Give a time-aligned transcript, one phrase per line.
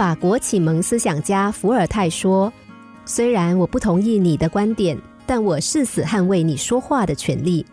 [0.00, 2.50] 法国启蒙思想家伏尔泰说
[3.04, 7.66] ：“虽然我不同意你的观点，但我誓死捍卫你说话的权利。”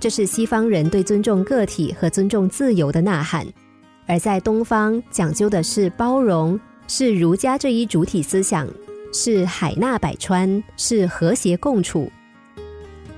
[0.00, 3.46] 这是西方人对尊重个体和尊重自由的呐喊，
[4.08, 6.58] 而在东方讲究的是包容，
[6.88, 8.66] 是儒家这一主体思想，
[9.12, 12.10] 是海纳百川，是和谐共处。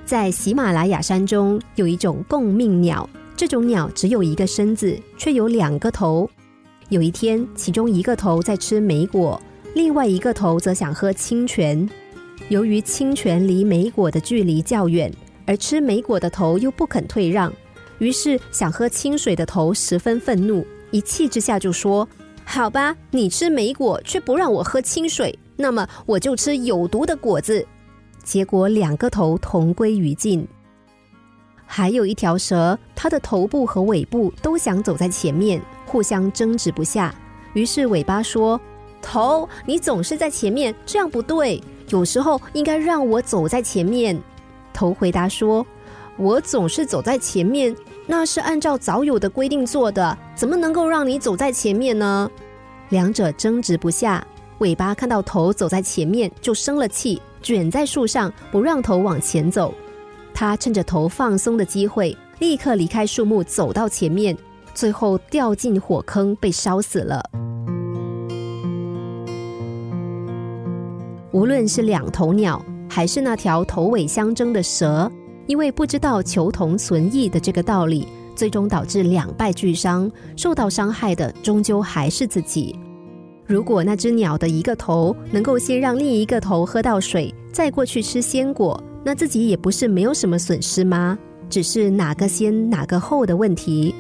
[0.04, 6.28] 在喜马拉雅山中有一种共命鸟，这种鸟只有一个身子，却有两个头。
[6.88, 9.40] 有一天，其中一个头在吃莓果，
[9.74, 11.88] 另外一个头则想喝清泉。
[12.48, 15.12] 由于清泉离莓果的距离较远。
[15.46, 17.52] 而吃莓果的头又不肯退让，
[17.98, 22.08] 于是想喝清水的头十分愤怒，一气之下就说
[22.46, 27.62] ：“好吧，你吃莓果却不让我喝清水，那么我就吃有毒的果子。”
[28.24, 30.48] 结果两个头同归于尽。
[31.66, 35.60] 还有一条蛇，它的头部和尾部都想走在前面，
[35.94, 37.14] 互相争执不下。
[37.52, 38.60] 于是尾巴说
[39.00, 44.20] ：“头，你总是在前面，这样不对，有时候应该让我走在前面。”
[44.74, 45.64] 头回答说
[46.18, 47.72] ：“我总是走在前面，
[48.08, 52.28] 那是按照早有的规定做的，怎么能够让你走在前面呢？”
[52.90, 54.26] 两者争执不下，
[54.58, 59.72] 尾巴看到头走在前面，就生了气，卷在树上不让头往前走。
[60.34, 64.36] 他趁着头放松的机会，立刻离开树木，走到前面，
[64.74, 67.22] 最后掉进火坑，被烧死了。
[71.32, 72.60] 无论是两头鸟。
[72.86, 75.10] 还是那条头尾相争的蛇，
[75.48, 80.08] 因为不知道求同存异的这个道理，最终导致两败俱伤。
[80.36, 82.78] 受到伤害的终究还是自己。
[83.44, 91.18] 如果那只鸟的一个头能够先让另一个头喝到水，再过去吃鲜果，那自己也不是没有什么损失吗？
[91.50, 93.92] 只是哪个先哪个后的问题。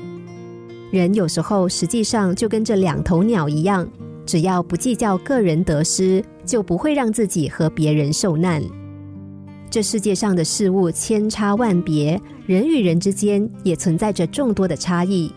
[0.94, 3.84] 人有时候实际上就跟这两头鸟一样，
[4.24, 8.62] 只要不计较个人得失，就不会让自己和别人受难。
[9.68, 15.32] 这世界上的事物千差万别，人与人之间也存在着众多的差异。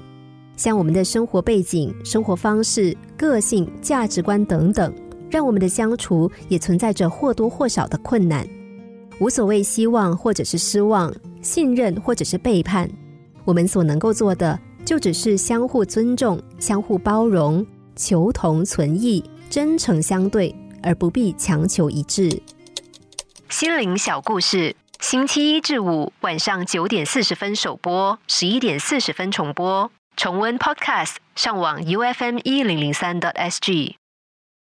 [0.56, 4.94] 像我们的生活背景、生活方式、个性、价值观等等，
[5.28, 8.48] 让我们的相处也存在着或多或少的困难。
[9.20, 12.88] 无所谓希望或者是失望，信任或者是背叛，
[13.44, 17.68] 我们所能够做的，就只是相互尊重、相互包容、
[17.98, 22.42] 求同存异、真诚相对，而不必强求一致。
[23.50, 29.92] 心灵小故事，星期一至五晚上九点四十分首播，十一点四十分重播。
[30.16, 33.98] 重温 Podcast，上网 U F M 一零零三 t S G。